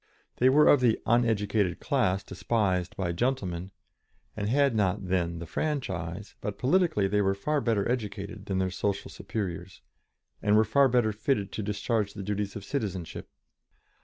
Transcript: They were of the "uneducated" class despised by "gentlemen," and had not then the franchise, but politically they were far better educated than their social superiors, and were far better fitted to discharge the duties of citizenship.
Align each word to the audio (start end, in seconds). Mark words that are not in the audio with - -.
They 0.37 0.49
were 0.49 0.65
of 0.67 0.79
the 0.81 0.99
"uneducated" 1.05 1.79
class 1.79 2.23
despised 2.23 2.97
by 2.97 3.11
"gentlemen," 3.11 3.69
and 4.35 4.49
had 4.49 4.73
not 4.75 5.09
then 5.09 5.37
the 5.37 5.45
franchise, 5.45 6.33
but 6.41 6.57
politically 6.57 7.07
they 7.07 7.21
were 7.21 7.35
far 7.35 7.61
better 7.61 7.87
educated 7.87 8.47
than 8.47 8.57
their 8.57 8.71
social 8.71 9.11
superiors, 9.11 9.83
and 10.41 10.55
were 10.57 10.65
far 10.65 10.87
better 10.89 11.11
fitted 11.13 11.51
to 11.51 11.61
discharge 11.61 12.15
the 12.15 12.23
duties 12.23 12.55
of 12.55 12.65
citizenship. 12.65 13.29